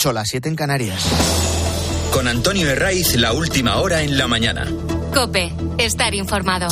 [0.00, 1.04] 8, las 7 en Canarias.
[2.14, 4.66] Con Antonio Herraiz, la última hora en la mañana.
[5.12, 6.68] Cope, estar informado.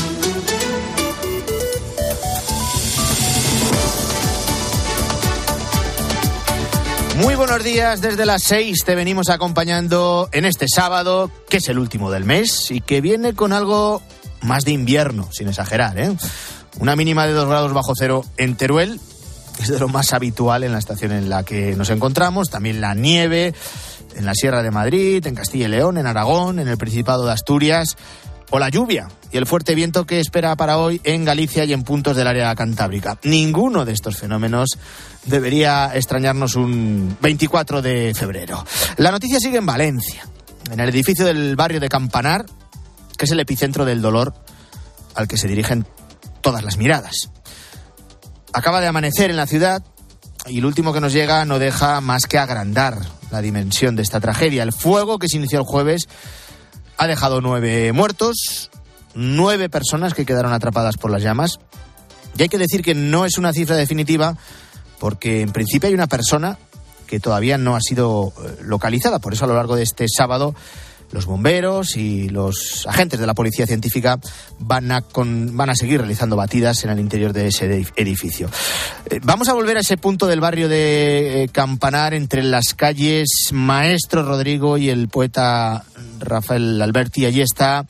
[7.17, 11.79] Muy buenos días, desde las 6 te venimos acompañando en este sábado, que es el
[11.79, 14.01] último del mes y que viene con algo
[14.41, 16.17] más de invierno, sin exagerar, ¿eh?
[16.79, 18.99] Una mínima de 2 grados bajo cero en Teruel,
[19.63, 22.95] es de lo más habitual en la estación en la que nos encontramos, también la
[22.95, 23.55] nieve
[24.17, 27.33] en la Sierra de Madrid, en Castilla y León, en Aragón, en el Principado de
[27.33, 27.97] Asturias,
[28.51, 31.83] o la lluvia y el fuerte viento que espera para hoy en Galicia y en
[31.83, 33.19] puntos del área cantábrica.
[33.25, 34.79] Ninguno de estos fenómenos
[35.27, 38.65] debería extrañarnos un 24 de febrero.
[38.97, 40.27] La noticia sigue en Valencia,
[40.71, 42.47] en el edificio del barrio de Campanar,
[43.17, 44.33] que es el epicentro del dolor
[45.15, 45.87] al que se dirigen
[46.41, 47.31] todas las miradas.
[48.53, 49.83] Acaba de amanecer en la ciudad
[50.47, 52.99] y el último que nos llega no deja más que agrandar
[53.31, 54.63] la dimensión de esta tragedia.
[54.63, 56.09] El fuego que se inició el jueves
[56.97, 58.71] ha dejado nueve muertos,
[59.15, 61.59] nueve personas que quedaron atrapadas por las llamas.
[62.37, 64.37] Y hay que decir que no es una cifra definitiva
[64.99, 66.59] porque en principio hay una persona
[67.07, 69.19] que todavía no ha sido eh, localizada.
[69.19, 70.55] Por eso a lo largo de este sábado
[71.11, 74.19] los bomberos y los agentes de la policía científica
[74.59, 78.51] van a, van a seguir realizando batidas en el interior de ese edificio.
[79.09, 83.29] Eh, vamos a volver a ese punto del barrio de eh, Campanar entre las calles
[83.53, 85.85] Maestro Rodrigo y el poeta
[86.19, 87.25] Rafael Alberti.
[87.25, 87.87] Allí está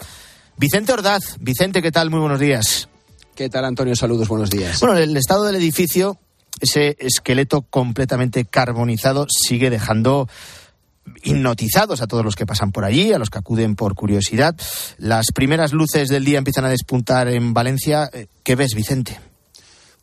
[0.57, 1.37] Vicente Ordaz.
[1.41, 2.11] Vicente, ¿qué tal?
[2.11, 2.89] Muy buenos días.
[3.35, 3.95] ¿Qué tal, Antonio?
[3.95, 4.81] Saludos, buenos días.
[4.81, 6.19] Bueno, el estado del edificio,
[6.61, 10.29] ese esqueleto completamente carbonizado, sigue dejando
[11.23, 14.55] hipnotizados a todos los que pasan por allí, a los que acuden por curiosidad.
[14.99, 18.09] Las primeras luces del día empiezan a despuntar en Valencia.
[18.13, 19.28] Eh, ¿Qué ves, Vicente?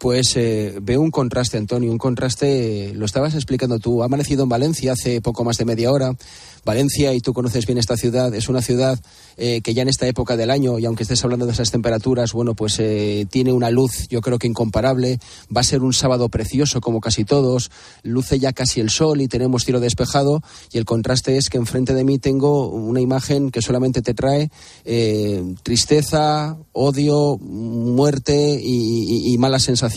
[0.06, 4.04] Pues eh, veo un contraste, Antonio, un contraste, lo estabas explicando tú.
[4.04, 6.16] Ha amanecido en Valencia hace poco más de media hora.
[6.64, 9.00] Valencia, y tú conoces bien esta ciudad, es una ciudad
[9.38, 12.34] eh, que ya en esta época del año, y aunque estés hablando de esas temperaturas,
[12.34, 15.20] bueno, pues eh, tiene una luz, yo creo que incomparable.
[15.56, 17.72] Va a ser un sábado precioso, como casi todos.
[18.04, 20.44] Luce ya casi el sol y tenemos cielo despejado.
[20.72, 24.52] Y el contraste es que enfrente de mí tengo una imagen que solamente te trae
[24.86, 29.95] eh, tristeza, odio, muerte y malas sensaciones.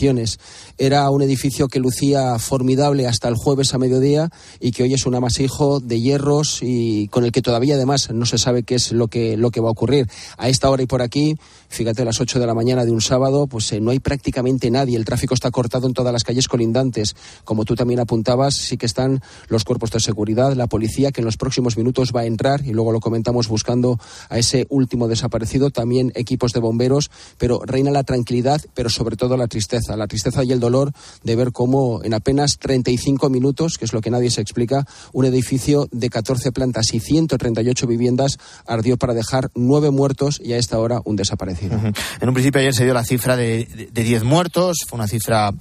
[0.77, 4.29] Era un edificio que lucía formidable hasta el jueves a mediodía
[4.59, 8.25] y que hoy es un amasijo de hierros y con el que todavía además no
[8.25, 10.07] se sabe qué es lo que, lo que va a ocurrir.
[10.37, 11.35] A esta hora y por aquí,
[11.69, 14.69] fíjate, a las 8 de la mañana de un sábado, pues eh, no hay prácticamente
[14.69, 14.97] nadie.
[14.97, 17.15] El tráfico está cortado en todas las calles colindantes.
[17.45, 21.25] Como tú también apuntabas, sí que están los cuerpos de seguridad, la policía, que en
[21.25, 25.69] los próximos minutos va a entrar, y luego lo comentamos buscando a ese último desaparecido,
[25.69, 30.43] también equipos de bomberos, pero reina la tranquilidad, pero sobre todo la tristeza, la tristeza
[30.43, 30.91] y el dolor
[31.23, 35.25] de ver cómo en apenas 35 minutos, que es lo que nadie se explica, un
[35.25, 40.79] edificio de 14 plantas y 138 viviendas ardió para dejar nueve muertos y a esta
[40.79, 41.58] hora un desaparecido.
[41.65, 45.51] En un principio ayer se dio la cifra de 10 muertos, fue una cifra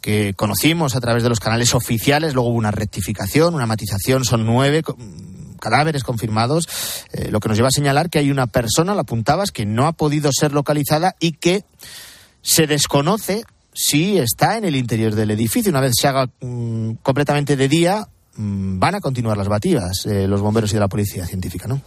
[0.00, 4.46] que conocimos a través de los canales oficiales, luego hubo una rectificación, una matización, son
[4.46, 4.82] nueve
[5.60, 6.68] cadáveres confirmados,
[7.12, 9.86] eh, lo que nos lleva a señalar que hay una persona, la apuntabas, que no
[9.88, 11.64] ha podido ser localizada y que
[12.42, 13.42] se desconoce
[13.74, 15.70] si está en el interior del edificio.
[15.70, 20.28] Una vez se haga mm, completamente de día, Mm, van a continuar las batidas eh,
[20.28, 21.82] los bomberos y de la policía científica, ¿no?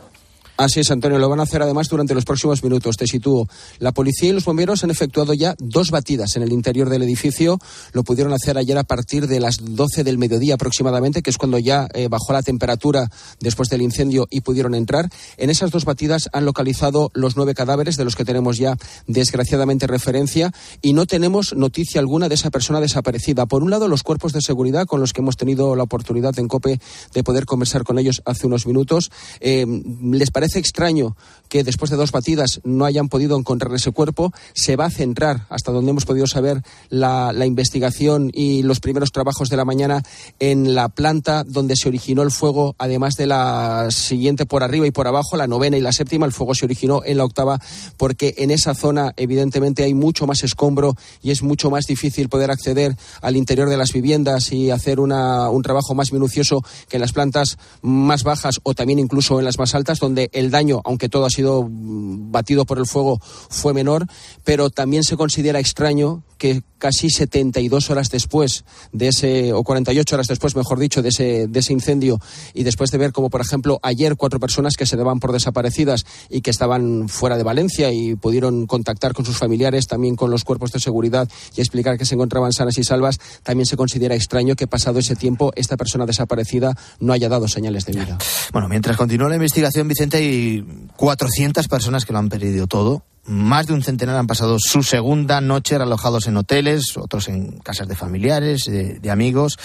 [0.57, 1.17] Así es, Antonio.
[1.17, 2.97] Lo van a hacer además durante los próximos minutos.
[2.97, 3.47] Te sitúo.
[3.79, 7.59] La policía y los bomberos han efectuado ya dos batidas en el interior del edificio.
[7.94, 11.57] Lo pudieron hacer ayer a partir de las 12 del mediodía aproximadamente, que es cuando
[11.57, 15.09] ya eh, bajó la temperatura después del incendio y pudieron entrar.
[15.38, 19.88] En esas dos batidas han localizado los nueve cadáveres, de los que tenemos ya desgraciadamente
[19.88, 20.51] referencia,
[20.81, 23.45] y no tenemos noticia alguna de esa persona desaparecida.
[23.45, 26.47] Por un lado, los cuerpos de seguridad con los que hemos tenido la oportunidad en
[26.47, 26.79] COPE
[27.13, 29.12] de poder conversar con ellos hace unos minutos.
[29.39, 29.66] Eh,
[30.03, 31.16] les parece parece extraño
[31.51, 34.31] que después de dos batidas no hayan podido encontrar ese cuerpo.
[34.53, 39.50] Se va a centrar, hasta donde hemos podido saber, la, investigación y los primeros trabajos
[39.50, 40.01] de la mañana
[40.39, 44.92] en la planta donde se originó el fuego, además de la siguiente por arriba y
[44.92, 46.25] por abajo, la novena y la séptima.
[46.25, 47.59] El fuego se originó en la octava
[47.97, 52.50] porque en esa zona, evidentemente, hay mucho más escombro y es mucho más difícil poder
[52.50, 57.01] acceder al interior de las viviendas y hacer una, un trabajo más minucioso que en
[57.01, 61.10] las plantas más bajas o también incluso en las más altas, donde el daño, aunque
[61.10, 63.19] todo ha sido mm, batido por el fuego,
[63.50, 64.07] fue menor,
[64.44, 70.25] pero también se considera extraño que casi 72 horas después de ese, o 48 horas
[70.25, 72.19] después, mejor dicho, de ese, de ese incendio,
[72.56, 76.04] y después de ver como, por ejemplo, ayer cuatro personas que se daban por desaparecidas
[76.31, 80.44] y que estaban fuera de Valencia y pudieron contactar con sus familiares, también con los
[80.44, 84.56] cuerpos de seguridad y explicar que se encontraban sanas y salvas, también se considera extraño
[84.56, 88.18] que pasado ese tiempo esta persona desaparecida no haya dado señales de vida.
[88.51, 90.65] Bueno, mientras continúa la investigación, Vicente, hay
[90.95, 93.03] 400 personas que lo han perdido todo.
[93.25, 97.88] Más de un centenar han pasado su segunda noche alojados en hoteles, otros en casas
[97.88, 99.59] de familiares, de, amigos.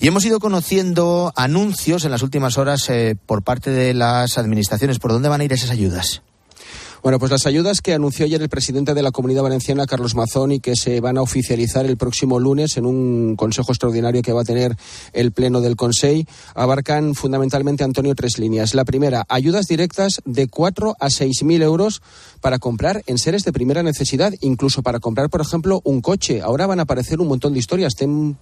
[0.00, 4.98] Y hemos ido conociendo anuncios en las últimas horas eh, por parte de las administraciones.
[4.98, 6.22] ¿Por dónde van a ir esas ayudas?
[7.02, 10.52] Bueno, pues las ayudas que anunció ayer el presidente de la Comunidad Valenciana, Carlos Mazón,
[10.52, 14.42] y que se van a oficializar el próximo lunes en un consejo extraordinario que va
[14.42, 14.76] a tener
[15.12, 18.74] el Pleno del Consejo, abarcan fundamentalmente, Antonio, tres líneas.
[18.74, 22.02] La primera, ayudas directas de cuatro a seis mil euros
[22.40, 26.42] para comprar en seres de primera necesidad, incluso para comprar, por ejemplo, un coche.
[26.42, 27.94] Ahora van a aparecer un montón de historias.
[27.94, 28.36] Ten,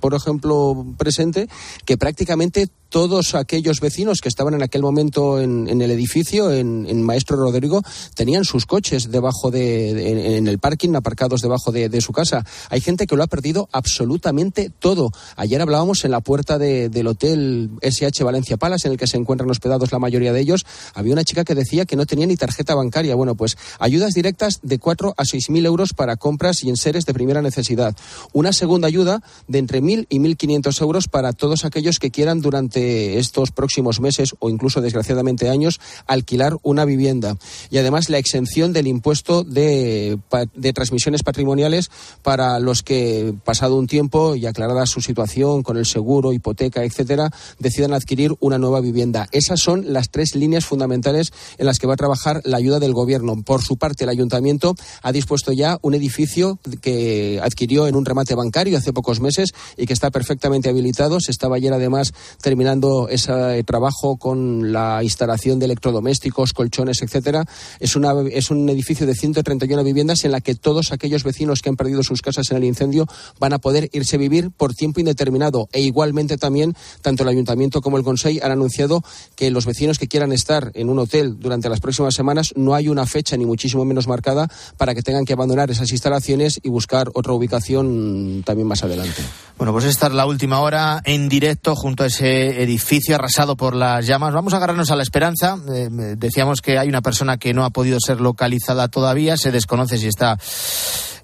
[0.00, 1.48] por ejemplo, presente
[1.84, 7.36] que prácticamente todos aquellos vecinos que estaban en aquel momento en, el edificio, en, Maestro
[7.36, 7.82] Rodrigo,
[8.14, 12.46] tenían sus coches debajo de, de en, el parking, aparcados debajo de, de, su casa.
[12.70, 15.10] Hay gente que lo ha perdido absolutamente todo.
[15.34, 19.50] Ayer hablábamos en la puerta del hotel SH Valencia Palace, en el que se encuentran
[19.50, 20.64] hospedados la mayoría de ellos.
[20.94, 23.16] Había una chica que decía que no tenía ni tarjeta bancaria.
[23.16, 27.12] Bueno, pues ayudas directas de 4 a 6 mil euros para compras y enseres de
[27.12, 27.96] primera necesidad.
[28.32, 32.83] Una segunda ayuda de entre 1.000 y 1.500 euros para todos aquellos que quieran durante
[32.84, 37.36] estos próximos meses o incluso desgraciadamente años alquilar una vivienda.
[37.70, 40.18] Y además la exención del impuesto de,
[40.54, 41.90] de transmisiones patrimoniales
[42.22, 47.30] para los que, pasado un tiempo y aclarada su situación con el seguro, hipoteca, etcétera,
[47.58, 49.28] decidan adquirir una nueva vivienda.
[49.32, 52.92] Esas son las tres líneas fundamentales en las que va a trabajar la ayuda del
[52.92, 53.42] gobierno.
[53.42, 58.34] Por su parte, el ayuntamiento ha dispuesto ya un edificio que adquirió en un remate
[58.34, 61.20] bancario hace pocos meses y que está perfectamente habilitado.
[61.20, 62.73] Se estaba ayer además terminando
[63.08, 67.44] ese trabajo con la instalación de electrodomésticos, colchones, etcétera.
[67.80, 71.68] Es, una, es un edificio de 131 viviendas en la que todos aquellos vecinos que
[71.68, 73.06] han perdido sus casas en el incendio
[73.38, 75.68] van a poder irse a vivir por tiempo indeterminado.
[75.72, 79.02] E igualmente también, tanto el Ayuntamiento como el Consejo han anunciado
[79.36, 82.88] que los vecinos que quieran estar en un hotel durante las próximas semanas no hay
[82.88, 87.10] una fecha ni muchísimo menos marcada para que tengan que abandonar esas instalaciones y buscar
[87.14, 89.22] otra ubicación también más adelante.
[89.56, 93.74] Bueno, pues esta es la última hora en directo junto a ese edificio arrasado por
[93.74, 94.34] las llamas.
[94.34, 95.58] Vamos a agarrarnos a la esperanza.
[95.72, 99.36] Eh, decíamos que hay una persona que no ha podido ser localizada todavía.
[99.36, 100.38] Se desconoce si está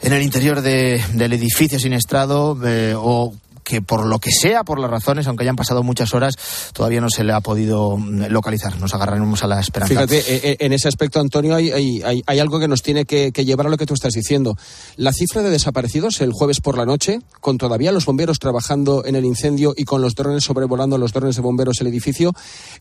[0.01, 3.35] en el interior de, del edificio siniestrado eh, o
[3.71, 6.35] que por lo que sea, por las razones, aunque hayan pasado muchas horas,
[6.73, 7.97] todavía no se le ha podido
[8.29, 8.77] localizar.
[8.81, 10.09] Nos agarraremos a la esperanza.
[10.09, 13.69] Fíjate, en ese aspecto, Antonio, hay, hay, hay algo que nos tiene que, que, llevar
[13.69, 14.57] a lo que tú estás diciendo.
[14.97, 19.15] La cifra de desaparecidos el jueves por la noche, con todavía los bomberos trabajando en
[19.15, 22.33] el incendio y con los drones sobrevolando los drones de bomberos el edificio,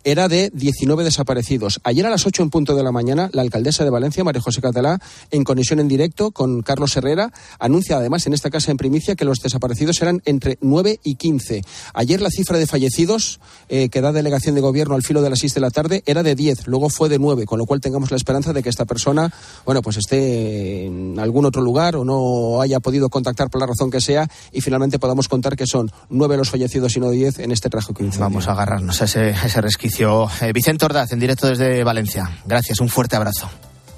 [0.03, 1.81] era de 19 desaparecidos.
[1.83, 4.59] Ayer a las 8 en punto de la mañana, la alcaldesa de Valencia, María José
[4.59, 4.99] Catalá,
[5.29, 9.25] en conexión en directo con Carlos Herrera, anuncia además en esta casa en primicia que
[9.25, 11.61] los desaparecidos eran entre 9 y 15.
[11.93, 15.39] Ayer la cifra de fallecidos eh, que da delegación de gobierno al filo de las
[15.39, 18.11] 6 de la tarde era de 10, luego fue de 9, con lo cual tengamos
[18.11, 19.33] la esperanza de que esta persona,
[19.65, 23.91] bueno, pues esté en algún otro lugar o no haya podido contactar por la razón
[23.91, 27.51] que sea y finalmente podamos contar que son 9 los fallecidos y no 10 en
[27.51, 28.25] este trágico incendio.
[28.25, 30.29] Vamos a agarrarnos a ese, ese resquicio.
[30.41, 32.29] Eh, Vicente Ordaz, en directo desde Valencia.
[32.45, 33.49] Gracias, un fuerte abrazo.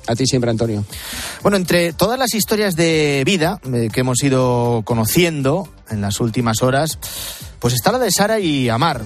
[0.07, 0.83] A ti siempre, Antonio.
[1.41, 6.61] Bueno, entre todas las historias de vida eh, que hemos ido conociendo en las últimas
[6.61, 6.97] horas,
[7.59, 9.05] pues está la de Sara y Amar.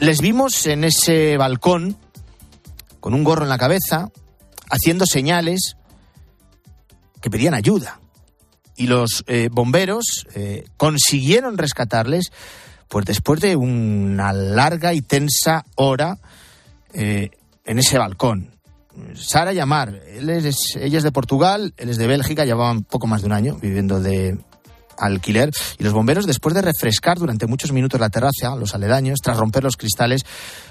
[0.00, 1.96] Les vimos en ese balcón
[3.00, 4.10] con un gorro en la cabeza,
[4.68, 5.76] haciendo señales
[7.20, 8.00] que pedían ayuda.
[8.76, 12.32] Y los eh, bomberos eh, consiguieron rescatarles,
[12.88, 16.18] pues después de una larga y tensa hora
[16.92, 18.55] en ese balcón.
[19.14, 23.06] Sara y Amar, él es, ella es de Portugal, él es de Bélgica, llevaban poco
[23.06, 24.38] más de un año viviendo de
[24.98, 29.36] alquiler y los bomberos después de refrescar durante muchos minutos la terraza, los aledaños, tras
[29.36, 30.22] romper los cristales,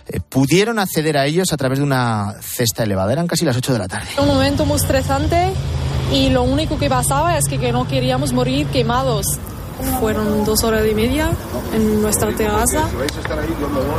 [0.07, 3.13] eh, pudieron acceder a ellos a través de una cesta elevada.
[3.13, 4.07] Eran casi las 8 de la tarde.
[4.19, 5.51] Un momento muy estresante
[6.11, 9.39] y lo único que pasaba es que no queríamos morir quemados.
[9.99, 11.29] Fueron dos horas y media
[11.73, 12.87] en nuestra terraza,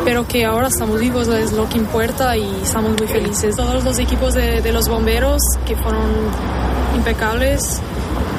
[0.04, 3.56] pero que ahora estamos vivos es lo que importa y estamos muy felices.
[3.56, 6.06] Todos los equipos de, de los bomberos que fueron
[6.94, 7.80] impecables,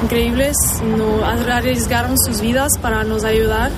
[0.02, 0.56] increíbles,
[0.96, 3.70] no arriesgaron sus vidas para nos ayudar.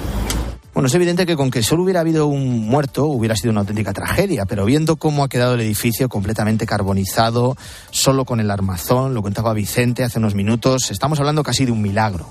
[0.73, 3.93] Bueno, es evidente que con que solo hubiera habido un muerto hubiera sido una auténtica
[3.93, 7.57] tragedia, pero viendo cómo ha quedado el edificio completamente carbonizado,
[7.91, 11.83] solo con el armazón, lo contaba Vicente hace unos minutos, estamos hablando casi de un
[11.83, 12.31] milagro,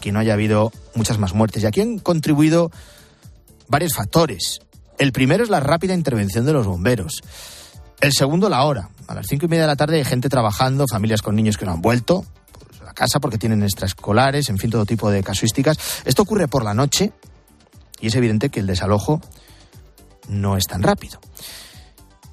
[0.00, 1.62] que no haya habido muchas más muertes.
[1.62, 2.70] Y aquí han contribuido
[3.68, 4.60] varios factores.
[4.98, 7.22] El primero es la rápida intervención de los bomberos.
[8.00, 8.90] El segundo, la hora.
[9.06, 11.66] A las cinco y media de la tarde hay gente trabajando, familias con niños que
[11.66, 15.78] no han vuelto pues, a casa porque tienen extraescolares, en fin, todo tipo de casuísticas.
[16.04, 17.12] Esto ocurre por la noche
[18.00, 19.20] y es evidente que el desalojo
[20.28, 21.20] no es tan rápido.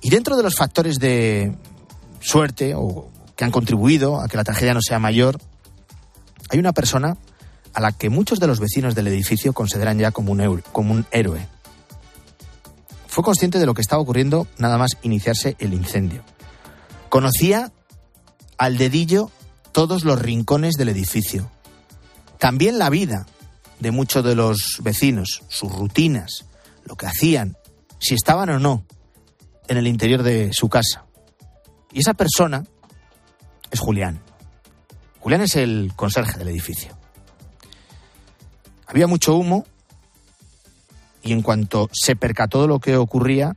[0.01, 1.55] Y dentro de los factores de
[2.19, 5.39] suerte o que han contribuido a que la tragedia no sea mayor,
[6.49, 7.17] hay una persona
[7.77, 11.05] a la que muchos de los vecinos del edificio consideran ya como un, como un
[11.11, 11.47] héroe.
[13.05, 16.23] Fue consciente de lo que estaba ocurriendo nada más iniciarse el incendio.
[17.09, 17.71] Conocía
[18.57, 19.29] al dedillo
[19.73, 21.51] todos los rincones del edificio.
[22.39, 23.27] También la vida
[23.79, 26.45] de muchos de los vecinos, sus rutinas,
[26.83, 27.57] lo que hacían,
[27.99, 28.85] si estaban o no
[29.67, 31.05] en el interior de su casa.
[31.93, 32.63] Y esa persona
[33.69, 34.19] es Julián.
[35.19, 36.97] Julián es el conserje del edificio.
[38.87, 39.65] Había mucho humo
[41.21, 43.55] y en cuanto se percató de lo que ocurría,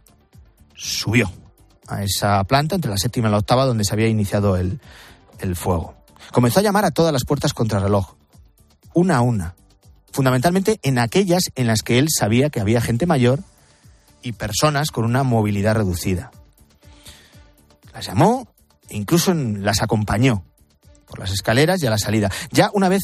[0.74, 1.30] subió
[1.86, 4.80] a esa planta entre la séptima y la octava donde se había iniciado el,
[5.38, 5.94] el fuego.
[6.32, 8.14] Comenzó a llamar a todas las puertas reloj,
[8.94, 9.54] una a una,
[10.12, 13.40] fundamentalmente en aquellas en las que él sabía que había gente mayor
[14.22, 16.30] y personas con una movilidad reducida.
[17.92, 18.48] Las llamó
[18.88, 20.44] e incluso las acompañó
[21.06, 22.30] por las escaleras y a la salida.
[22.52, 23.02] Ya una vez,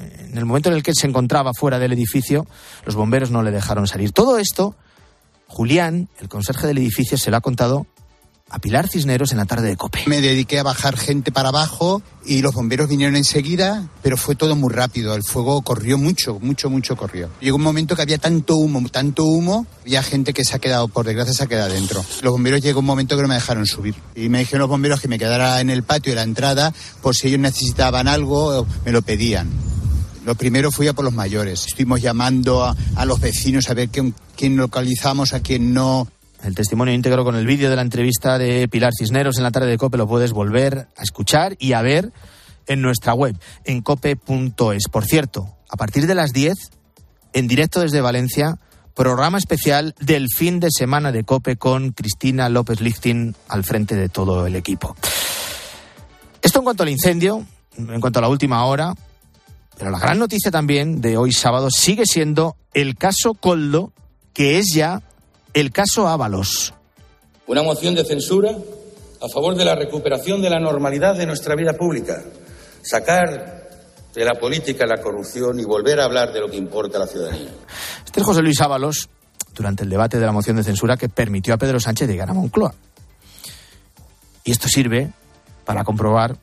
[0.00, 2.46] en el momento en el que se encontraba fuera del edificio,
[2.84, 4.12] los bomberos no le dejaron salir.
[4.12, 4.74] Todo esto,
[5.46, 7.86] Julián, el conserje del edificio, se lo ha contado
[8.50, 10.04] a Pilar Cisneros en la tarde de Cope.
[10.06, 14.54] Me dediqué a bajar gente para abajo y los bomberos vinieron enseguida, pero fue todo
[14.54, 15.14] muy rápido.
[15.14, 17.30] El fuego corrió mucho, mucho, mucho corrió.
[17.40, 20.88] Llegó un momento que había tanto humo, tanto humo, había gente que se ha quedado,
[20.88, 22.04] por desgracia, se ha quedado dentro.
[22.22, 23.94] Los bomberos llegó un momento que no me dejaron subir.
[24.14, 26.72] Y me dijeron los bomberos que me quedara en el patio de la entrada
[27.02, 29.73] por si ellos necesitaban algo, me lo pedían.
[30.24, 31.66] Lo primero fui a por los mayores.
[31.66, 36.08] Estuvimos llamando a, a los vecinos a ver quién, quién localizamos, a quién no.
[36.42, 39.68] El testimonio íntegro con el vídeo de la entrevista de Pilar Cisneros en la tarde
[39.68, 42.12] de Cope lo puedes volver a escuchar y a ver
[42.66, 44.88] en nuestra web, en cope.es.
[44.90, 46.54] Por cierto, a partir de las 10,
[47.32, 48.58] en directo desde Valencia,
[48.94, 54.08] programa especial del fin de semana de Cope con Cristina López Lichtin al frente de
[54.08, 54.96] todo el equipo.
[56.40, 57.44] Esto en cuanto al incendio,
[57.76, 58.94] en cuanto a la última hora,
[59.78, 63.92] pero la gran noticia también de hoy sábado sigue siendo el caso Coldo,
[64.32, 65.02] que es ya
[65.52, 66.74] el caso Ábalos.
[67.46, 68.50] Una moción de censura
[69.20, 72.22] a favor de la recuperación de la normalidad de nuestra vida pública.
[72.82, 73.64] Sacar
[74.14, 77.06] de la política la corrupción y volver a hablar de lo que importa a la
[77.06, 77.50] ciudadanía.
[78.04, 79.08] Este es José Luis Ábalos
[79.54, 82.34] durante el debate de la moción de censura que permitió a Pedro Sánchez llegar a
[82.34, 82.74] Moncloa.
[84.44, 85.10] Y esto sirve
[85.64, 86.36] para comprobar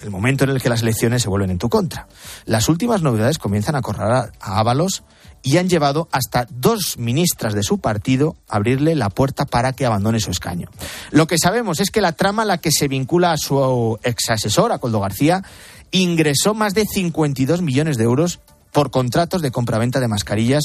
[0.00, 2.08] el momento en el que las elecciones se vuelven en tu contra.
[2.44, 5.02] Las últimas novedades comienzan a correr a Ábalos
[5.42, 9.86] y han llevado hasta dos ministras de su partido a abrirle la puerta para que
[9.86, 10.68] abandone su escaño.
[11.10, 14.30] Lo que sabemos es que la trama a la que se vincula a su ex
[14.30, 15.42] asesor, a Coldo García,
[15.90, 18.40] ingresó más de 52 millones de euros
[18.72, 20.64] por contratos de compraventa de mascarillas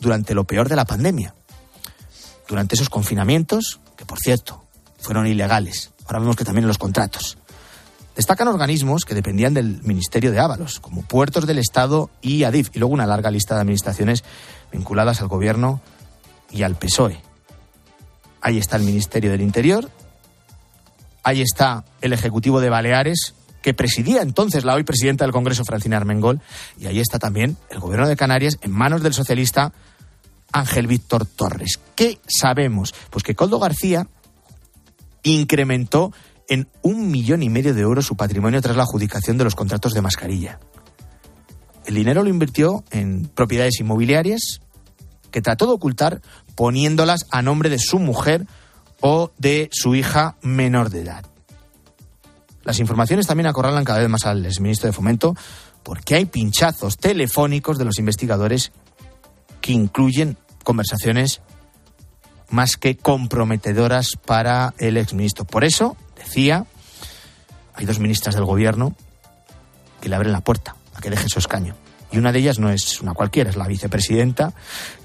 [0.00, 1.34] durante lo peor de la pandemia.
[2.48, 4.64] Durante esos confinamientos, que por cierto,
[4.98, 5.92] fueron ilegales.
[6.06, 7.38] Ahora vemos que también los contratos.
[8.16, 12.78] Destacan organismos que dependían del Ministerio de Ábalos, como Puertos del Estado y ADIF, y
[12.78, 14.24] luego una larga lista de administraciones
[14.72, 15.82] vinculadas al Gobierno
[16.50, 17.20] y al PSOE.
[18.40, 19.90] Ahí está el Ministerio del Interior,
[21.22, 25.98] ahí está el Ejecutivo de Baleares, que presidía entonces la hoy presidenta del Congreso, Francina
[25.98, 26.40] Armengol,
[26.78, 29.72] y ahí está también el Gobierno de Canarias en manos del socialista
[30.52, 31.80] Ángel Víctor Torres.
[31.94, 32.94] ¿Qué sabemos?
[33.10, 34.06] Pues que Coldo García
[35.22, 36.12] incrementó
[36.48, 39.92] en un millón y medio de euros su patrimonio tras la adjudicación de los contratos
[39.94, 40.60] de mascarilla.
[41.84, 44.60] El dinero lo invirtió en propiedades inmobiliarias
[45.30, 46.20] que trató de ocultar
[46.54, 48.46] poniéndolas a nombre de su mujer
[49.00, 51.24] o de su hija menor de edad.
[52.64, 55.36] Las informaciones también acorralan cada vez más al exministro de Fomento
[55.84, 58.72] porque hay pinchazos telefónicos de los investigadores
[59.60, 61.42] que incluyen conversaciones
[62.50, 65.44] más que comprometedoras para el exministro.
[65.44, 66.64] Por eso, decía,
[67.74, 68.94] hay dos ministras del gobierno
[70.00, 71.74] que le abren la puerta a que deje su escaño.
[72.12, 74.54] Y una de ellas no es una cualquiera, es la vicepresidenta,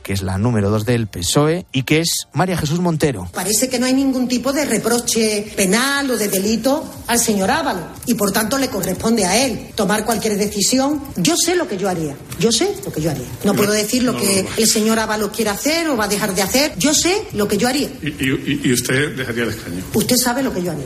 [0.03, 3.27] que es la número dos del PSOE y que es María Jesús Montero.
[3.34, 7.88] Parece que no hay ningún tipo de reproche penal o de delito al señor Ávalo
[8.05, 11.01] y por tanto le corresponde a él tomar cualquier decisión.
[11.17, 13.27] Yo sé lo que yo haría, yo sé lo que yo haría.
[13.43, 16.41] No puedo decir lo que el señor Ávalo quiere hacer o va a dejar de
[16.41, 16.74] hacer.
[16.77, 17.89] Yo sé lo que yo haría.
[18.01, 19.84] ¿Y, usted dejaría el escaño?
[19.93, 20.86] Usted sabe lo que yo haría.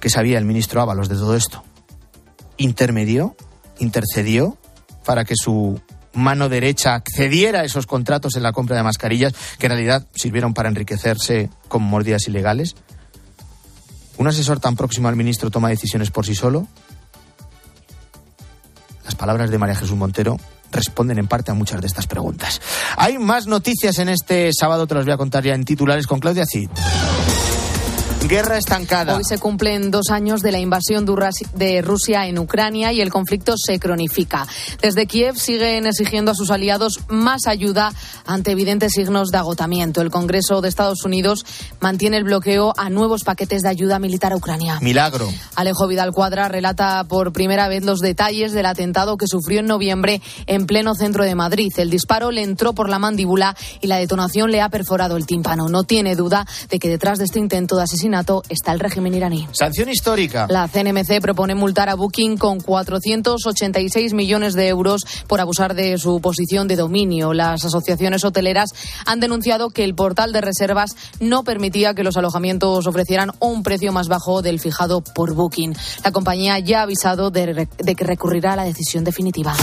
[0.00, 1.64] ¿Qué sabía el ministro Ábalos de todo esto?
[2.56, 3.36] ¿Intermedió?
[3.78, 4.56] ¿Intercedió?
[5.06, 5.80] Para que su
[6.12, 10.52] mano derecha accediera a esos contratos en la compra de mascarillas que en realidad sirvieron
[10.52, 12.74] para enriquecerse con mordidas ilegales?
[14.18, 16.66] ¿Un asesor tan próximo al ministro toma decisiones por sí solo?
[19.04, 20.36] Las palabras de María Jesús Montero
[20.72, 22.60] responden en parte a muchas de estas preguntas.
[22.96, 26.18] Hay más noticias en este sábado, te las voy a contar ya en titulares con
[26.18, 26.70] Claudia Cid.
[28.28, 29.16] Guerra estancada.
[29.16, 33.54] Hoy se cumplen dos años de la invasión de Rusia en Ucrania y el conflicto
[33.56, 34.48] se cronifica.
[34.82, 37.92] Desde Kiev siguen exigiendo a sus aliados más ayuda
[38.26, 40.00] ante evidentes signos de agotamiento.
[40.00, 41.46] El Congreso de Estados Unidos
[41.78, 44.80] mantiene el bloqueo a nuevos paquetes de ayuda militar a Ucrania.
[44.80, 45.28] Milagro.
[45.54, 50.20] Alejo Vidal Cuadra relata por primera vez los detalles del atentado que sufrió en noviembre
[50.46, 51.72] en pleno centro de Madrid.
[51.76, 55.68] El disparo le entró por la mandíbula y la detonación le ha perforado el tímpano.
[55.68, 58.15] No tiene duda de que detrás de este intento de asesinato
[58.48, 59.48] está el régimen iraní.
[59.52, 60.46] Sanción histórica.
[60.48, 66.20] La CNMC propone multar a Booking con 486 millones de euros por abusar de su
[66.20, 67.32] posición de dominio.
[67.32, 68.70] Las asociaciones hoteleras
[69.04, 73.92] han denunciado que el portal de reservas no permitía que los alojamientos ofrecieran un precio
[73.92, 75.74] más bajo del fijado por Booking.
[76.04, 79.54] La compañía ya ha avisado de, de que recurrirá a la decisión definitiva.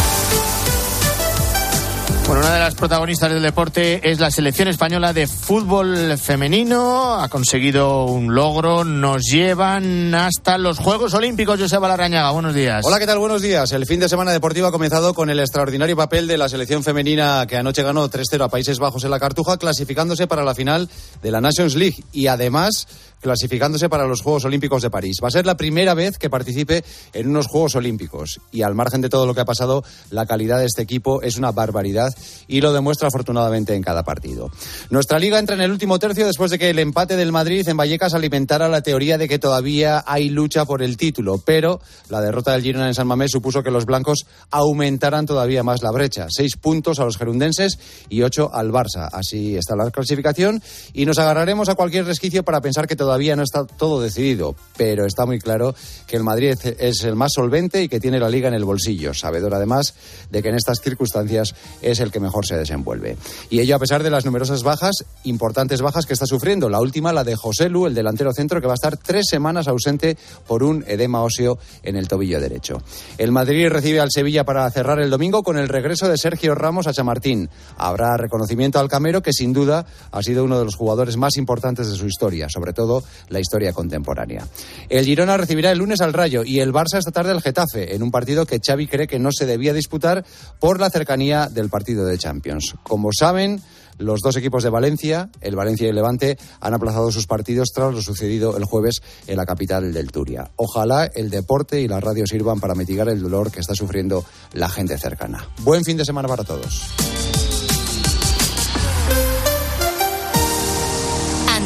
[2.25, 7.15] Bueno, una de las protagonistas del deporte es la selección española de fútbol femenino.
[7.15, 8.85] Ha conseguido un logro.
[8.85, 11.59] Nos llevan hasta los Juegos Olímpicos.
[11.59, 12.85] Joseba Larrañaga, buenos días.
[12.85, 13.19] Hola, ¿qué tal?
[13.19, 13.73] Buenos días.
[13.73, 17.45] El fin de semana deportivo ha comenzado con el extraordinario papel de la selección femenina
[17.45, 20.89] que anoche ganó 3-0 a Países Bajos en la Cartuja, clasificándose para la final
[21.21, 22.03] de la Nations League.
[22.13, 22.87] Y además
[23.23, 25.17] clasificándose para los Juegos Olímpicos de París.
[25.23, 29.01] Va a ser la primera vez que participe en unos Juegos Olímpicos y al margen
[29.01, 32.13] de todo lo que ha pasado, la calidad de este equipo es una barbaridad
[32.47, 34.51] y lo demuestra afortunadamente en cada partido.
[34.89, 37.77] Nuestra liga entra en el último tercio después de que el empate del Madrid en
[37.77, 42.51] Vallecas alimentara la teoría de que todavía hay lucha por el título, pero la derrota
[42.51, 46.27] del Girona en San Mamés supuso que los blancos aumentaran todavía más la brecha.
[46.29, 49.07] Seis puntos a los gerundenses y ocho al Barça.
[49.13, 50.61] Así está la clasificación
[50.91, 54.55] y nos agarraremos a cualquier resquicio para pensar que todavía todavía no está todo decidido,
[54.75, 55.75] pero está muy claro
[56.07, 59.13] que el Madrid es el más solvente y que tiene la liga en el bolsillo,
[59.13, 59.93] sabedor además
[60.31, 61.53] de que en estas circunstancias
[61.83, 63.15] es el que mejor se desenvuelve.
[63.51, 66.69] Y ello a pesar de las numerosas bajas, importantes bajas que está sufriendo.
[66.69, 69.67] La última, la de José Lu, el delantero centro, que va a estar tres semanas
[69.67, 72.81] ausente por un edema óseo en el tobillo derecho.
[73.19, 76.87] El Madrid recibe al Sevilla para cerrar el domingo con el regreso de Sergio Ramos
[76.87, 77.47] a Chamartín.
[77.77, 81.91] Habrá reconocimiento al Camero, que sin duda ha sido uno de los jugadores más importantes
[81.91, 84.47] de su historia, sobre todo la historia contemporánea.
[84.89, 88.03] El Girona recibirá el lunes al Rayo y el Barça esta tarde al Getafe, en
[88.03, 90.25] un partido que Xavi cree que no se debía disputar
[90.59, 92.75] por la cercanía del partido de Champions.
[92.83, 93.61] Como saben,
[93.97, 97.93] los dos equipos de Valencia, el Valencia y el Levante, han aplazado sus partidos tras
[97.93, 100.51] lo sucedido el jueves en la capital del Turia.
[100.55, 104.69] Ojalá el deporte y la radio sirvan para mitigar el dolor que está sufriendo la
[104.69, 105.47] gente cercana.
[105.59, 107.42] Buen fin de semana para todos.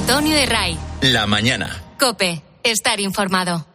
[0.09, 0.79] Antonio de Ray.
[1.01, 1.83] La mañana.
[1.99, 3.67] Cope, estar informado.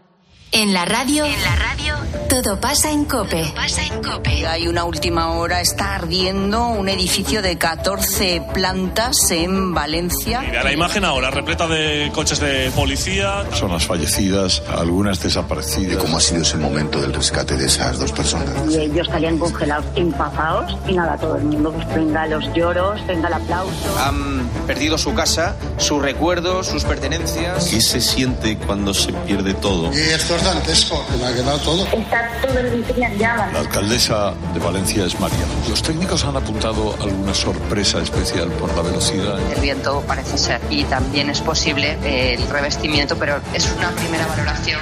[0.51, 1.27] En la radio.
[1.27, 1.95] En la radio.
[2.43, 3.53] Todo pasa en Cope.
[3.55, 4.47] pasa en Cope.
[4.49, 5.61] Hay una última hora.
[5.61, 10.41] Está ardiendo un edificio de 14 plantas en Valencia.
[10.41, 13.45] Mira la imagen ahora, repleta de coches de policía.
[13.49, 15.99] Personas fallecidas, algunas desaparecidas.
[15.99, 18.55] ¿Cómo ha sido ese momento del rescate de esas dos personas?
[18.69, 20.77] Y ellos estarían congelados, empapados.
[20.89, 23.99] Y nada, todo el mundo pues venga los lloros, venga el aplauso.
[24.01, 27.69] Han perdido su casa, sus recuerdos, sus pertenencias.
[27.69, 29.93] ¿Qué se siente cuando se pierde todo?
[29.93, 31.87] Y esto es dantesco, me ha quedado todo.
[31.87, 32.85] Está todo el.
[33.09, 35.45] La alcaldesa de Valencia es María.
[35.69, 39.39] Los técnicos han apuntado alguna sorpresa especial por la velocidad.
[39.55, 44.81] El viento parece ser y también es posible el revestimiento, pero es una primera valoración.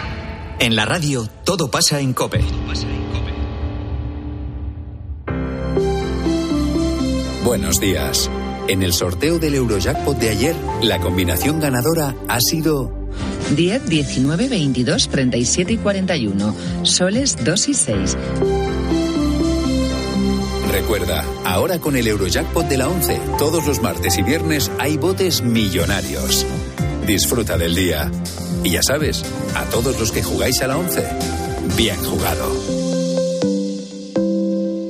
[0.58, 2.44] En la radio todo pasa en COPE.
[7.44, 8.30] Buenos días.
[8.68, 12.99] En el sorteo del Eurojackpot de ayer, la combinación ganadora ha sido
[13.54, 16.54] 10, 19, 22, 37 y 41.
[16.82, 18.16] Soles 2 y 6.
[20.70, 25.42] Recuerda, ahora con el Eurojackpot de la 11, todos los martes y viernes hay botes
[25.42, 26.46] millonarios.
[27.06, 28.10] Disfruta del día.
[28.62, 31.04] Y ya sabes, a todos los que jugáis a la 11,
[31.76, 32.90] bien jugado.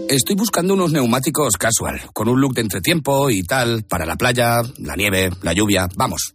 [0.09, 4.61] Estoy buscando unos neumáticos casual, con un look de entretiempo y tal, para la playa,
[4.79, 6.35] la nieve, la lluvia, vamos,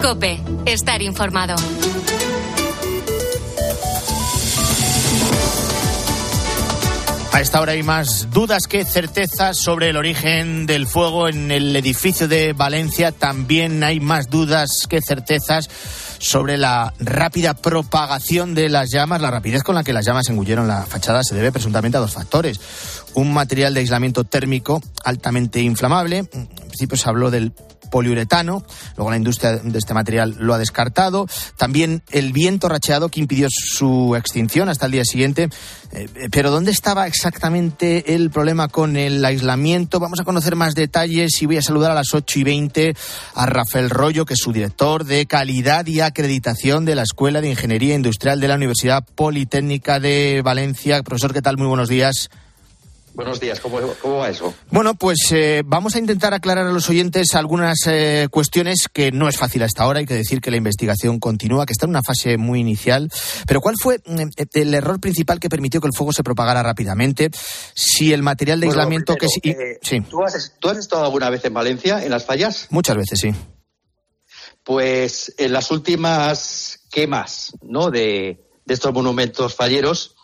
[0.00, 1.56] Cope, estar informado.
[7.36, 11.76] A esta hora hay más dudas que certezas sobre el origen del fuego en el
[11.76, 13.12] edificio de Valencia.
[13.12, 15.68] También hay más dudas que certezas
[16.18, 19.20] sobre la rápida propagación de las llamas.
[19.20, 22.14] La rapidez con la que las llamas engulleron la fachada se debe presuntamente a dos
[22.14, 22.58] factores.
[23.12, 26.28] Un material de aislamiento térmico altamente inflamable.
[26.32, 27.52] En principio se habló del
[27.90, 28.64] poliuretano.
[28.96, 31.26] Luego la industria de este material lo ha descartado.
[31.56, 35.48] También el viento racheado que impidió su extinción hasta el día siguiente.
[35.92, 40.00] Eh, pero ¿dónde estaba exactamente el problema con el aislamiento?
[40.00, 42.96] Vamos a conocer más detalles y voy a saludar a las 8 y 20
[43.34, 47.50] a Rafael Rollo, que es su director de calidad y acreditación de la Escuela de
[47.50, 51.02] Ingeniería Industrial de la Universidad Politécnica de Valencia.
[51.02, 51.56] Profesor, ¿qué tal?
[51.56, 52.30] Muy buenos días.
[53.16, 53.80] Buenos días, ¿cómo,
[54.18, 54.54] va eso?
[54.70, 59.26] Bueno, pues eh, vamos a intentar aclarar a los oyentes algunas eh, cuestiones que no
[59.26, 60.00] es fácil hasta ahora.
[60.00, 63.08] Hay que decir que la investigación continúa, que está en una fase muy inicial.
[63.46, 64.20] Pero ¿cuál fue mm,
[64.52, 67.30] el error principal que permitió que el fuego se propagara rápidamente?
[67.74, 70.02] Si el material de aislamiento que eh, sí.
[70.02, 72.66] ¿tú, has, ¿Tú has estado alguna vez en Valencia, en las fallas?
[72.68, 73.30] Muchas veces, sí.
[74.62, 77.90] Pues en las últimas quemas ¿no?
[77.90, 80.16] de, de estos monumentos falleros,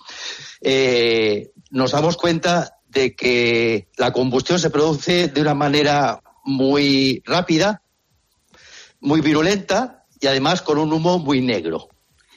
[1.71, 7.83] nos damos cuenta de que la combustión se produce de una manera muy rápida,
[9.01, 11.89] muy virulenta y además con un humo muy negro.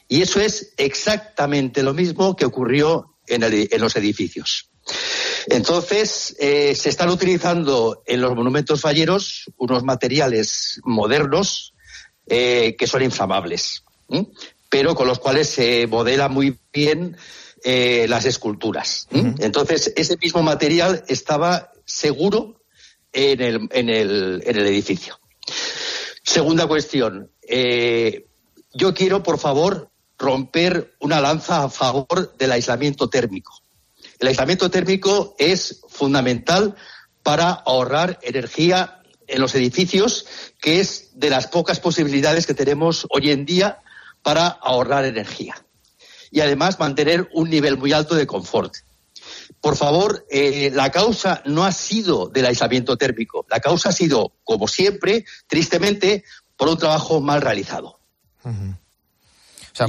[0.08, 3.42] Y eso es exactamente lo mismo que ocurrió en,
[3.80, 4.70] los edificios.
[5.48, 11.74] Entonces, eh, se están utilizando en los monumentos falleros unos materiales modernos
[12.28, 13.84] eh, que son inflamables,
[14.70, 17.18] pero con los cuales se modela muy bien
[17.64, 19.08] eh, las esculturas.
[19.12, 22.62] Entonces, ese mismo material estaba seguro
[23.12, 25.20] en el, en el, en el edificio.
[26.24, 27.32] Segunda cuestión.
[27.48, 28.28] Eh,
[28.74, 33.54] yo quiero, por favor, romper una lanza a favor del aislamiento térmico.
[34.20, 36.76] El aislamiento térmico es fundamental
[37.24, 40.28] para ahorrar energía en los edificios,
[40.62, 43.80] que es de las pocas posibilidades que tenemos hoy en día
[44.22, 45.65] para ahorrar energía
[46.36, 48.76] y además mantener un nivel muy alto de confort.
[49.62, 54.34] Por favor, eh, la causa no ha sido del aislamiento térmico, la causa ha sido,
[54.44, 56.26] como siempre, tristemente,
[56.58, 58.00] por un trabajo mal realizado.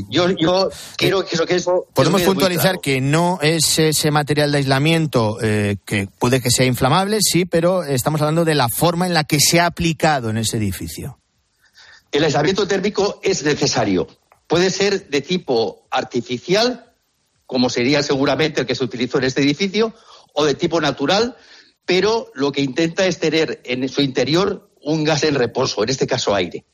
[0.09, 4.59] yo, yo quiero que eso, que eso podemos puntualizar que no es ese material de
[4.59, 9.15] aislamiento eh, que puede que sea inflamable, sí, pero estamos hablando de la forma en
[9.15, 11.19] la que se ha aplicado en ese edificio.
[12.13, 14.07] El aislamiento térmico es necesario,
[14.47, 16.93] Puede ser de tipo artificial,
[17.47, 19.95] como sería seguramente el que se utilizó en este edificio,
[20.33, 21.37] o de tipo natural,
[21.85, 26.07] pero lo que intenta es tener en su interior un gas en reposo, en este
[26.07, 26.65] caso aire.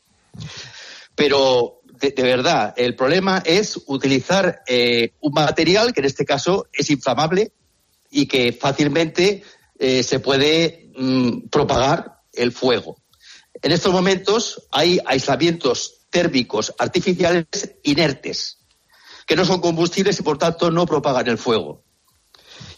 [1.14, 6.90] Pero de, verdad, el problema es utilizar eh, un material que en este caso es
[6.90, 7.52] inflamable
[8.10, 9.44] y que fácilmente
[9.78, 12.96] eh, se puede mm, propagar el fuego.
[13.62, 17.46] En estos momentos hay aislamientos térmicos artificiales
[17.84, 18.58] inertes,
[19.26, 21.82] que no son combustibles y por tanto no propagan el fuego.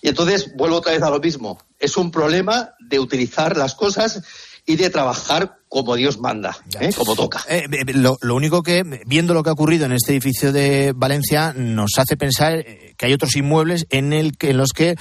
[0.03, 1.59] Y entonces vuelvo otra vez a lo mismo.
[1.79, 4.23] Es un problema de utilizar las cosas
[4.67, 6.91] y de trabajar como Dios manda, ¿eh?
[6.97, 7.45] como toca.
[7.49, 11.53] Eh, eh, lo, único que, viendo lo que ha ocurrido en este edificio de Valencia,
[11.55, 12.65] nos hace pensar
[12.97, 14.97] que hay otros inmuebles en, el, en los que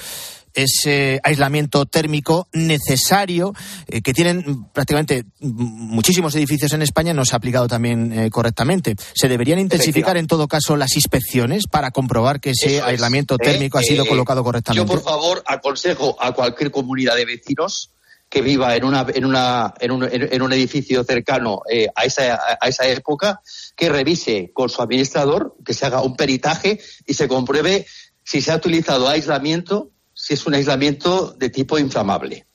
[0.54, 3.52] ese aislamiento térmico necesario
[3.86, 8.96] eh, que tienen prácticamente muchísimos edificios en España no se ha aplicado también eh, correctamente.
[9.14, 13.38] ¿Se deberían intensificar en todo caso las inspecciones para comprobar que ese aislamiento ¿eh?
[13.44, 14.86] térmico ha sido colocado correctamente?
[14.86, 17.90] Yo, por favor, aconsejo a cualquier comunidad de vecinos
[18.28, 21.60] que viva en, una, en, una, en, un, en un edificio cercano
[21.94, 23.40] a, esa, a esa época,
[23.76, 27.86] que revise con su administrador, que se haga un peritaje y se compruebe
[28.24, 29.90] si se ha utilizado aislamiento
[30.24, 32.46] si es un aislamiento de tipo inflamable.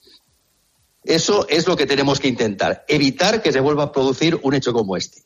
[1.03, 4.73] Eso es lo que tenemos que intentar, evitar que se vuelva a producir un hecho
[4.73, 5.21] como este,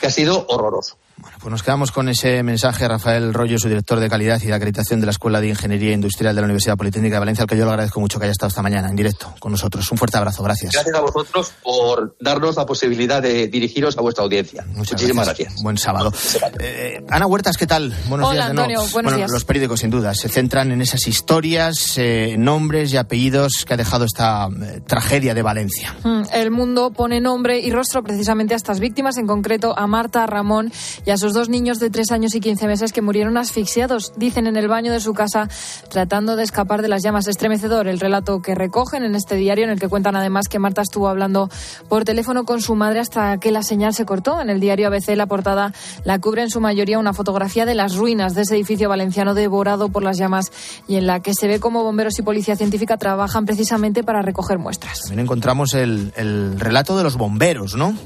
[0.00, 0.96] que ha sido horroroso.
[1.16, 2.88] Bueno, pues nos quedamos con ese mensaje.
[2.88, 6.34] Rafael Rollo, su director de calidad y de acreditación de la Escuela de Ingeniería Industrial
[6.34, 8.48] de la Universidad Politécnica de Valencia, al que yo le agradezco mucho que haya estado
[8.48, 9.90] esta mañana en directo con nosotros.
[9.92, 10.72] Un fuerte abrazo, gracias.
[10.72, 14.64] Gracias a vosotros por darnos la posibilidad de dirigiros a vuestra audiencia.
[14.74, 15.62] Muchísimas gracias.
[15.62, 16.12] Buen sábado.
[16.58, 17.96] Eh, Ana Huertas, ¿qué tal?
[18.08, 18.50] Buenos Hola, días.
[18.50, 19.30] Antonio, buenos bueno, días.
[19.30, 23.76] Los periódicos, sin duda, se centran en esas historias, eh, nombres y apellidos que ha
[23.76, 25.94] dejado esta eh, tragedia de Valencia.
[26.02, 30.26] Mm, el mundo pone nombre y rostro precisamente a estas víctimas, en concreto a Marta,
[30.26, 30.72] Ramón
[31.04, 34.46] y a sus dos niños de tres años y quince meses que murieron asfixiados, dicen
[34.46, 35.48] en el baño de su casa,
[35.90, 37.26] tratando de escapar de las llamas.
[37.26, 40.82] Estremecedor el relato que recogen en este diario, en el que cuentan además que Marta
[40.82, 41.50] estuvo hablando
[41.88, 44.40] por teléfono con su madre hasta que la señal se cortó.
[44.40, 45.72] En el diario ABC la portada
[46.04, 49.88] la cubre en su mayoría una fotografía de las ruinas de ese edificio valenciano devorado
[49.88, 50.52] por las llamas
[50.88, 54.58] y en la que se ve cómo bomberos y policía científica trabajan precisamente para recoger
[54.58, 55.00] muestras.
[55.02, 56.12] También encontramos el,
[56.58, 57.96] relato de los bomberos, ¿no?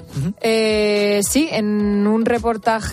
[0.40, 2.88] Eh, sí, en un reportaje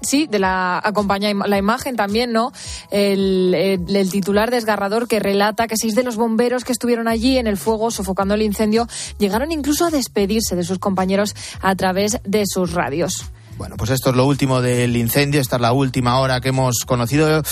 [0.00, 2.52] sí, de la acompaña la imagen también, ¿no?
[2.90, 7.56] El, titular desgarrador que relata que seis de los bomberos que estuvieron allí en el
[7.56, 8.86] fuego sofocando el incendio
[9.18, 13.26] llegaron incluso a despedirse de sus compañeros a través de sus radios.
[13.56, 16.84] Bueno, pues esto es lo último del incendio, esta es la última hora que hemos
[16.86, 17.42] conocido.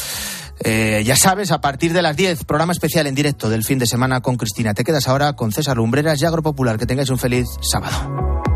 [0.60, 3.86] Eh, ya sabes, a partir de las 10, programa especial en directo del fin de
[3.86, 4.72] semana con Cristina.
[4.72, 6.78] Te quedas ahora con César Lumbreras y Agropopular.
[6.78, 8.55] Que tengáis un feliz sábado.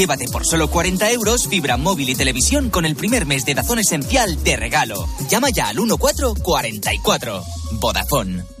[0.01, 3.77] Llévate por solo 40 euros fibra móvil y televisión con el primer mes de Dazón
[3.77, 5.07] Esencial de regalo.
[5.29, 7.43] Llama ya al 1444.
[7.73, 8.60] Vodafone.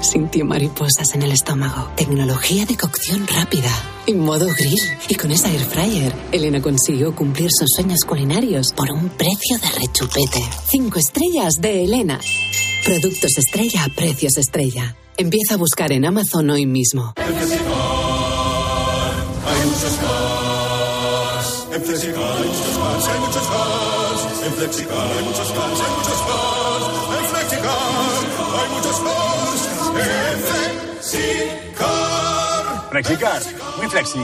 [0.00, 1.90] sintió mariposas en el estómago.
[1.96, 3.70] Tecnología de cocción rápida.
[4.06, 4.80] Y modo grill.
[5.08, 9.68] Y con esa air fryer, Elena consiguió cumplir sus sueños culinarios por un precio de
[9.80, 10.42] rechupete.
[10.70, 12.20] Cinco estrellas de Elena.
[12.84, 14.96] Productos estrella precios estrella.
[15.16, 17.14] Empieza a buscar en Amazon hoy mismo.
[17.16, 17.58] En hay cars.
[19.46, 19.62] Hay.
[21.74, 21.82] En
[24.90, 25.97] hay.
[32.90, 33.42] Flexicar.
[33.76, 34.18] Muy flexi.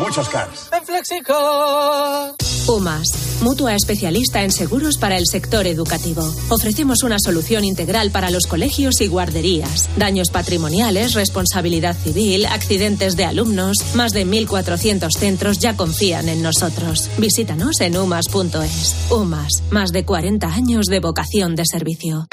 [0.00, 0.68] Muchos cars.
[0.72, 2.34] En Flexicar.
[2.66, 6.22] UMAS, mutua especialista en seguros para el sector educativo.
[6.50, 9.88] Ofrecemos una solución integral para los colegios y guarderías.
[9.96, 13.76] Daños patrimoniales, responsabilidad civil, accidentes de alumnos.
[13.94, 17.10] Más de 1.400 centros ya confían en nosotros.
[17.18, 19.10] Visítanos en umas.es.
[19.10, 22.28] UMAS, más de 40 años de vocación de servicio.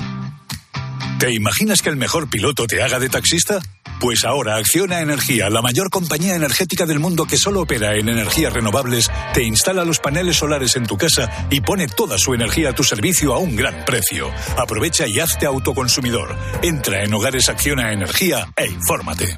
[1.20, 3.60] ¿Te imaginas que el mejor piloto te haga de taxista?
[4.00, 8.54] Pues ahora Acciona Energía, la mayor compañía energética del mundo que solo opera en energías
[8.54, 12.76] renovables, te instala los paneles solares en tu casa y pone toda su energía a
[12.76, 14.30] tu servicio a un gran precio.
[14.56, 16.36] Aprovecha y hazte autoconsumidor.
[16.62, 19.36] Entra en Hogares Acciona Energía e infórmate.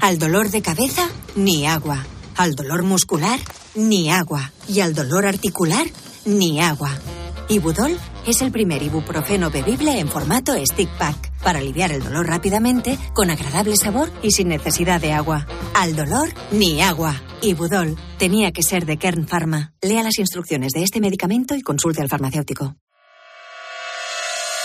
[0.00, 2.04] Al dolor de cabeza, ni agua.
[2.36, 3.38] Al dolor muscular,
[3.76, 4.50] ni agua.
[4.66, 5.86] Y al dolor articular,
[6.24, 6.90] ni agua.
[7.48, 12.98] Ibudol es el primer ibuprofeno bebible en formato stick pack para aliviar el dolor rápidamente,
[13.14, 15.46] con agradable sabor y sin necesidad de agua.
[15.74, 17.20] Al dolor, ni agua.
[17.42, 19.72] Ibudol tenía que ser de Kern Pharma.
[19.80, 22.76] Lea las instrucciones de este medicamento y consulte al farmacéutico.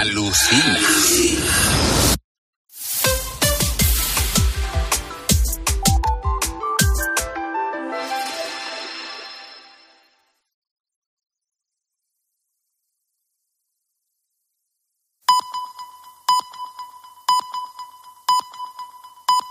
[0.00, 2.11] Alucina.